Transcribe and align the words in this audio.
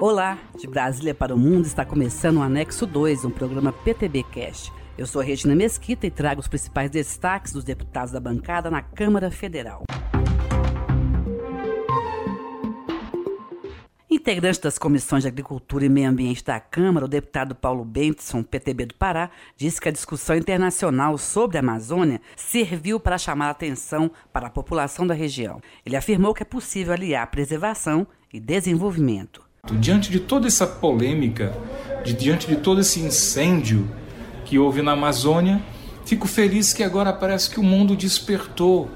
Olá, 0.00 0.38
de 0.56 0.68
Brasília 0.68 1.12
para 1.12 1.34
o 1.34 1.38
Mundo 1.38 1.66
está 1.66 1.84
começando 1.84 2.36
o 2.36 2.42
Anexo 2.42 2.86
2, 2.86 3.24
um 3.24 3.30
programa 3.30 3.72
PTB 3.72 4.22
Cast. 4.22 4.72
Eu 4.96 5.08
sou 5.08 5.20
Regina 5.20 5.56
Mesquita 5.56 6.06
e 6.06 6.10
trago 6.10 6.40
os 6.40 6.46
principais 6.46 6.88
destaques 6.88 7.52
dos 7.52 7.64
deputados 7.64 8.12
da 8.12 8.20
bancada 8.20 8.70
na 8.70 8.80
Câmara 8.80 9.28
Federal. 9.28 9.82
Integrante 14.08 14.60
das 14.60 14.78
comissões 14.78 15.24
de 15.24 15.28
Agricultura 15.28 15.84
e 15.84 15.88
Meio 15.88 16.10
Ambiente 16.10 16.44
da 16.44 16.60
Câmara, 16.60 17.06
o 17.06 17.08
deputado 17.08 17.56
Paulo 17.56 17.84
Bentson, 17.84 18.44
PTB 18.44 18.86
do 18.86 18.94
Pará, 18.94 19.30
disse 19.56 19.80
que 19.80 19.88
a 19.88 19.92
discussão 19.92 20.36
internacional 20.36 21.18
sobre 21.18 21.56
a 21.56 21.60
Amazônia 21.60 22.20
serviu 22.36 23.00
para 23.00 23.18
chamar 23.18 23.48
a 23.48 23.50
atenção 23.50 24.12
para 24.32 24.46
a 24.46 24.50
população 24.50 25.04
da 25.04 25.14
região. 25.14 25.60
Ele 25.84 25.96
afirmou 25.96 26.32
que 26.32 26.42
é 26.44 26.46
possível 26.46 26.92
aliar 26.92 27.28
preservação 27.32 28.06
e 28.32 28.38
desenvolvimento. 28.38 29.47
Diante 29.72 30.10
de 30.10 30.20
toda 30.20 30.46
essa 30.46 30.66
polêmica, 30.66 31.52
de, 32.04 32.12
diante 32.12 32.46
de 32.46 32.56
todo 32.56 32.80
esse 32.80 33.00
incêndio 33.00 33.88
que 34.44 34.58
houve 34.58 34.82
na 34.82 34.92
Amazônia, 34.92 35.60
fico 36.06 36.26
feliz 36.26 36.72
que 36.72 36.82
agora 36.82 37.12
parece 37.12 37.50
que 37.50 37.60
o 37.60 37.62
mundo 37.62 37.94
despertou, 37.94 38.90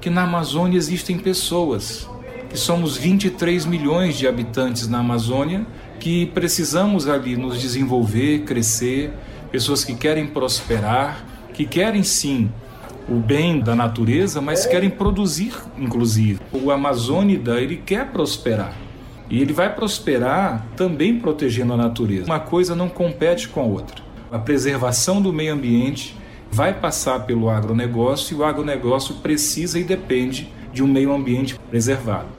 que 0.00 0.10
na 0.10 0.22
Amazônia 0.22 0.76
existem 0.76 1.18
pessoas 1.18 2.08
que 2.48 2.56
somos 2.56 2.96
23 2.96 3.66
milhões 3.66 4.16
de 4.16 4.26
habitantes 4.26 4.88
na 4.88 5.00
Amazônia, 5.00 5.66
que 6.00 6.26
precisamos 6.26 7.06
ali 7.06 7.36
nos 7.36 7.60
desenvolver, 7.60 8.44
crescer, 8.44 9.12
pessoas 9.50 9.84
que 9.84 9.94
querem 9.94 10.26
prosperar, 10.26 11.24
que 11.52 11.66
querem 11.66 12.02
sim 12.02 12.50
o 13.08 13.16
bem 13.16 13.60
da 13.60 13.74
natureza, 13.74 14.40
mas 14.40 14.66
querem 14.66 14.90
produzir, 14.90 15.54
inclusive. 15.78 16.40
O 16.52 16.70
amazônida, 16.70 17.60
ele 17.60 17.76
quer 17.76 18.10
prosperar. 18.10 18.87
E 19.30 19.40
ele 19.40 19.52
vai 19.52 19.74
prosperar 19.74 20.66
também 20.76 21.18
protegendo 21.18 21.74
a 21.74 21.76
natureza. 21.76 22.26
Uma 22.26 22.40
coisa 22.40 22.74
não 22.74 22.88
compete 22.88 23.48
com 23.48 23.60
a 23.60 23.64
outra. 23.64 24.02
A 24.30 24.38
preservação 24.38 25.20
do 25.20 25.32
meio 25.32 25.52
ambiente 25.52 26.16
vai 26.50 26.72
passar 26.72 27.26
pelo 27.26 27.50
agronegócio 27.50 28.36
e 28.36 28.40
o 28.40 28.44
agronegócio 28.44 29.16
precisa 29.16 29.78
e 29.78 29.84
depende 29.84 30.52
de 30.72 30.82
um 30.82 30.86
meio 30.86 31.12
ambiente 31.12 31.58
preservado. 31.70 32.37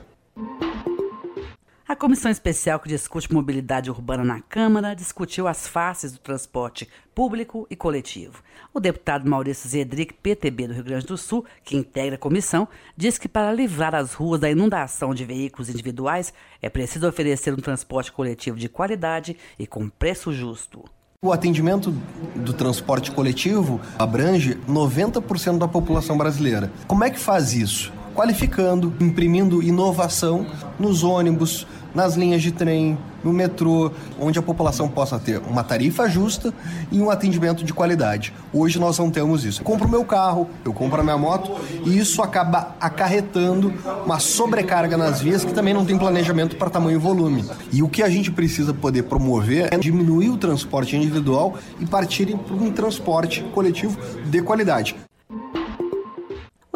Comissão 2.00 2.30
especial 2.30 2.80
que 2.80 2.88
discute 2.88 3.30
mobilidade 3.30 3.90
urbana 3.90 4.24
na 4.24 4.40
Câmara 4.40 4.94
discutiu 4.94 5.46
as 5.46 5.68
faces 5.68 6.12
do 6.12 6.18
transporte 6.18 6.88
público 7.14 7.66
e 7.68 7.76
coletivo. 7.76 8.42
O 8.72 8.80
deputado 8.80 9.28
Maurício 9.28 9.68
Zedric, 9.68 10.14
PTB 10.14 10.68
do 10.68 10.72
Rio 10.72 10.84
Grande 10.84 11.04
do 11.04 11.18
Sul, 11.18 11.44
que 11.62 11.76
integra 11.76 12.14
a 12.14 12.18
comissão, 12.18 12.66
diz 12.96 13.18
que 13.18 13.28
para 13.28 13.52
livrar 13.52 13.94
as 13.94 14.14
ruas 14.14 14.40
da 14.40 14.50
inundação 14.50 15.12
de 15.12 15.26
veículos 15.26 15.68
individuais 15.68 16.32
é 16.62 16.70
preciso 16.70 17.06
oferecer 17.06 17.52
um 17.52 17.58
transporte 17.58 18.10
coletivo 18.10 18.56
de 18.56 18.70
qualidade 18.70 19.36
e 19.58 19.66
com 19.66 19.86
preço 19.86 20.32
justo. 20.32 20.82
O 21.22 21.34
atendimento 21.34 21.90
do 22.34 22.54
transporte 22.54 23.10
coletivo 23.10 23.78
abrange 23.98 24.54
90% 24.66 25.58
da 25.58 25.68
população 25.68 26.16
brasileira. 26.16 26.72
Como 26.86 27.04
é 27.04 27.10
que 27.10 27.18
faz 27.18 27.52
isso? 27.52 27.92
Qualificando, 28.14 28.92
imprimindo 29.00 29.62
inovação 29.62 30.46
nos 30.78 31.02
ônibus, 31.02 31.66
nas 31.94 32.14
linhas 32.14 32.42
de 32.42 32.52
trem, 32.52 32.96
no 33.22 33.32
metrô, 33.32 33.90
onde 34.18 34.38
a 34.38 34.42
população 34.42 34.88
possa 34.88 35.18
ter 35.18 35.38
uma 35.38 35.62
tarifa 35.62 36.08
justa 36.08 36.52
e 36.90 37.00
um 37.00 37.10
atendimento 37.10 37.64
de 37.64 37.72
qualidade. 37.72 38.32
Hoje 38.52 38.78
nós 38.78 38.98
não 38.98 39.10
temos 39.10 39.44
isso. 39.44 39.60
Eu 39.60 39.64
compro 39.64 39.88
meu 39.88 40.04
carro, 40.04 40.48
eu 40.64 40.72
compro 40.72 41.00
a 41.00 41.04
minha 41.04 41.18
moto 41.18 41.52
e 41.84 41.98
isso 41.98 42.22
acaba 42.22 42.74
acarretando 42.80 43.72
uma 44.04 44.18
sobrecarga 44.18 44.96
nas 44.96 45.20
vias 45.20 45.44
que 45.44 45.52
também 45.52 45.74
não 45.74 45.84
tem 45.84 45.98
planejamento 45.98 46.56
para 46.56 46.70
tamanho 46.70 46.96
e 46.96 47.00
volume. 47.00 47.44
E 47.72 47.82
o 47.82 47.88
que 47.88 48.02
a 48.02 48.08
gente 48.08 48.30
precisa 48.30 48.72
poder 48.72 49.04
promover 49.04 49.72
é 49.72 49.76
diminuir 49.76 50.30
o 50.30 50.36
transporte 50.36 50.96
individual 50.96 51.54
e 51.78 51.86
partirem 51.86 52.36
para 52.36 52.54
um 52.54 52.70
transporte 52.70 53.42
coletivo 53.52 53.98
de 54.26 54.40
qualidade 54.42 54.96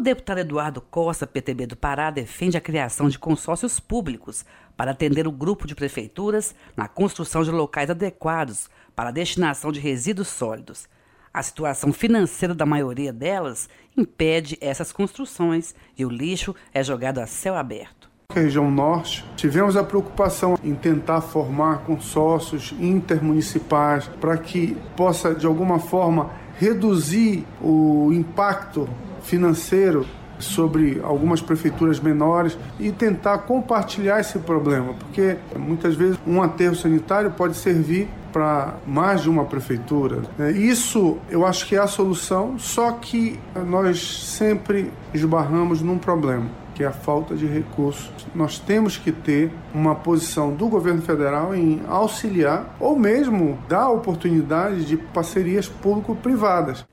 deputado 0.05 0.39
Eduardo 0.39 0.83
Costa, 0.83 1.27
PTB 1.27 1.67
do 1.67 1.77
Pará, 1.77 2.11
defende 2.11 2.57
a 2.57 2.61
criação 2.61 3.09
de 3.09 3.19
consórcios 3.19 3.81
públicos 3.81 4.45
para 4.77 4.91
atender 4.91 5.27
o 5.27 5.33
grupo 5.33 5.67
de 5.67 5.75
prefeituras 5.75 6.55
na 6.77 6.87
construção 6.87 7.43
de 7.43 7.51
locais 7.51 7.89
adequados 7.89 8.69
para 8.95 9.09
a 9.09 9.13
destinação 9.13 9.73
de 9.73 9.81
resíduos 9.81 10.29
sólidos. 10.29 10.87
A 11.33 11.43
situação 11.43 11.93
financeira 11.93 12.55
da 12.55 12.67
maioria 12.67 13.13
delas 13.13 13.69
impede 13.97 14.59
essas 14.61 14.93
construções 14.93 15.75
e 15.97 16.05
o 16.05 16.11
lixo 16.11 16.55
é 16.73 16.85
jogado 16.85 17.19
a 17.19 17.27
céu 17.27 17.57
aberto 17.57 18.05
região 18.33 18.69
norte, 18.69 19.25
tivemos 19.37 19.77
a 19.77 19.85
preocupação 19.85 20.59
em 20.65 20.75
tentar 20.75 21.21
formar 21.21 21.85
consórcios 21.85 22.75
intermunicipais 22.81 24.09
para 24.21 24.37
que 24.37 24.77
possa, 24.97 25.33
de 25.33 25.47
alguma 25.47 25.79
forma, 25.79 26.31
reduzir 26.59 27.47
o 27.63 28.11
impacto 28.13 28.89
financeiro 29.25 30.07
sobre 30.39 31.01
algumas 31.03 31.41
prefeituras 31.41 32.01
menores 32.01 32.59
e 32.79 32.91
tentar 32.91 33.39
compartilhar 33.39 34.21
esse 34.21 34.39
problema, 34.39 34.95
porque 34.95 35.37
muitas 35.57 35.95
vezes 35.95 36.19
um 36.27 36.43
aterro 36.43 36.75
sanitário 36.75 37.31
pode 37.31 37.57
servir 37.57 38.09
para 38.33 38.75
mais 38.85 39.23
de 39.23 39.31
uma 39.31 39.45
prefeitura. 39.45 40.23
É, 40.39 40.51
isso 40.51 41.19
eu 41.31 41.47
acho 41.47 41.67
que 41.67 41.77
é 41.77 41.79
a 41.79 41.87
solução, 41.87 42.59
só 42.59 42.91
que 42.93 43.39
nós 43.67 44.27
sempre 44.37 44.91
esbarramos 45.15 45.81
num 45.81 45.99
problema, 45.99 46.47
que 46.75 46.83
é 46.83 46.87
a 46.87 46.93
falta 46.93 47.37
de 47.37 47.47
recursos. 47.47 48.11
Nós 48.35 48.59
temos 48.59 48.97
que 48.97 49.13
ter 49.13 49.53
uma 49.73 49.95
posição 49.95 50.53
do 50.53 50.67
governo 50.67 51.01
federal 51.01 51.55
em 51.55 51.81
auxiliar 51.89 52.75
ou 52.81 52.99
mesmo 52.99 53.57
dar 53.69 53.89
oportunidade 53.91 54.85
de 54.85 54.97
parcerias 54.97 55.69
público-privadas. 55.69 56.85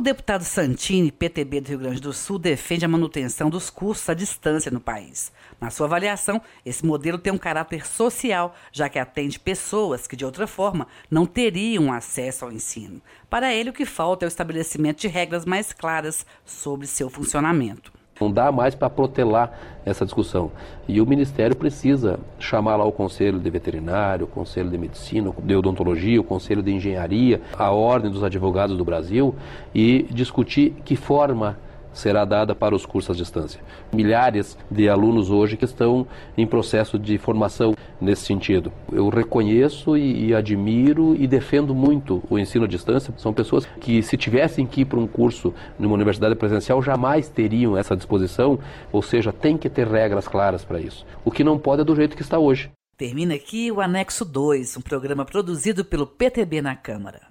O 0.00 0.02
deputado 0.02 0.44
Santini, 0.44 1.12
PTB 1.12 1.60
do 1.60 1.68
Rio 1.68 1.78
Grande 1.78 2.00
do 2.00 2.10
Sul, 2.14 2.38
defende 2.38 2.86
a 2.86 2.88
manutenção 2.88 3.50
dos 3.50 3.68
cursos 3.68 4.08
à 4.08 4.14
distância 4.14 4.70
no 4.70 4.80
país. 4.80 5.30
Na 5.60 5.68
sua 5.68 5.84
avaliação, 5.84 6.40
esse 6.64 6.86
modelo 6.86 7.18
tem 7.18 7.30
um 7.30 7.36
caráter 7.36 7.86
social, 7.86 8.56
já 8.72 8.88
que 8.88 8.98
atende 8.98 9.38
pessoas 9.38 10.06
que, 10.06 10.16
de 10.16 10.24
outra 10.24 10.46
forma, 10.46 10.86
não 11.10 11.26
teriam 11.26 11.92
acesso 11.92 12.46
ao 12.46 12.50
ensino. 12.50 13.02
Para 13.28 13.52
ele, 13.52 13.68
o 13.68 13.74
que 13.74 13.84
falta 13.84 14.24
é 14.24 14.26
o 14.26 14.28
estabelecimento 14.28 15.02
de 15.02 15.06
regras 15.06 15.44
mais 15.44 15.70
claras 15.70 16.24
sobre 16.46 16.86
seu 16.86 17.10
funcionamento. 17.10 17.99
Não 18.20 18.30
dá 18.30 18.52
mais 18.52 18.74
para 18.74 18.90
protelar 18.90 19.52
essa 19.84 20.04
discussão. 20.04 20.50
E 20.86 21.00
o 21.00 21.06
Ministério 21.06 21.56
precisa 21.56 22.20
chamar 22.38 22.76
lá 22.76 22.84
o 22.84 22.92
Conselho 22.92 23.38
de 23.38 23.48
Veterinário, 23.48 24.26
o 24.26 24.28
Conselho 24.28 24.68
de 24.68 24.76
Medicina, 24.76 25.32
de 25.42 25.56
Odontologia, 25.56 26.20
o 26.20 26.24
Conselho 26.24 26.62
de 26.62 26.72
Engenharia, 26.72 27.40
a 27.58 27.70
Ordem 27.70 28.10
dos 28.10 28.22
Advogados 28.22 28.76
do 28.76 28.84
Brasil 28.84 29.34
e 29.74 30.06
discutir 30.10 30.74
que 30.84 30.96
forma 30.96 31.56
será 31.92 32.24
dada 32.24 32.54
para 32.54 32.74
os 32.74 32.86
cursos 32.86 33.14
à 33.14 33.18
distância. 33.18 33.60
Milhares 33.92 34.56
de 34.70 34.88
alunos 34.88 35.30
hoje 35.30 35.56
que 35.56 35.64
estão 35.64 36.06
em 36.36 36.46
processo 36.46 36.98
de 36.98 37.18
formação 37.18 37.74
nesse 38.00 38.24
sentido. 38.24 38.72
Eu 38.90 39.08
reconheço 39.08 39.96
e, 39.96 40.28
e 40.28 40.34
admiro 40.34 41.14
e 41.18 41.26
defendo 41.26 41.74
muito 41.74 42.22
o 42.30 42.38
ensino 42.38 42.64
à 42.64 42.68
distância. 42.68 43.12
São 43.16 43.32
pessoas 43.32 43.66
que, 43.80 44.02
se 44.02 44.16
tivessem 44.16 44.66
que 44.66 44.82
ir 44.82 44.84
para 44.84 44.98
um 44.98 45.06
curso 45.06 45.52
numa 45.78 45.94
universidade 45.94 46.34
presencial, 46.34 46.82
jamais 46.82 47.28
teriam 47.28 47.76
essa 47.76 47.96
disposição, 47.96 48.58
ou 48.92 49.02
seja, 49.02 49.32
tem 49.32 49.56
que 49.56 49.68
ter 49.68 49.86
regras 49.86 50.26
claras 50.26 50.64
para 50.64 50.80
isso. 50.80 51.06
O 51.24 51.30
que 51.30 51.44
não 51.44 51.58
pode 51.58 51.82
é 51.82 51.84
do 51.84 51.96
jeito 51.96 52.16
que 52.16 52.22
está 52.22 52.38
hoje. 52.38 52.70
Termina 52.96 53.34
aqui 53.34 53.72
o 53.72 53.80
Anexo 53.80 54.24
2, 54.26 54.76
um 54.76 54.82
programa 54.82 55.24
produzido 55.24 55.84
pelo 55.84 56.06
PTB 56.06 56.60
na 56.60 56.76
Câmara. 56.76 57.22